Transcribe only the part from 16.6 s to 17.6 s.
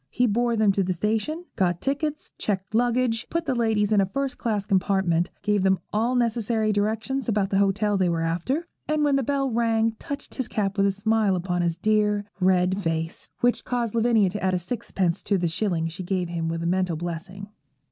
a mental blessing.